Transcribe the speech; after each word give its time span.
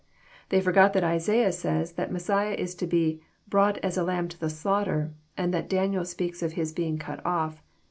They 0.49 0.61
forgot 0.61 0.93
that 0.93 1.03
Isaiah 1.03 1.51
says 1.51 1.91
that 1.91 2.11
Messiah 2.11 2.55
is 2.55 2.73
to 2.73 2.87
be 2.87 3.21
'< 3.35 3.47
brought 3.51 3.77
as 3.85 3.97
a 3.97 4.03
lamb 4.03 4.29
to 4.29 4.39
the 4.39 4.49
slaughter," 4.49 5.13
and 5.37 5.53
that 5.53 5.69
Daniel 5.69 6.05
speaks 6.05 6.41
of 6.41 6.53
His 6.53 6.73
being 6.73 6.97
<< 6.97 6.97
cut 7.07 7.23
off." 7.23 7.61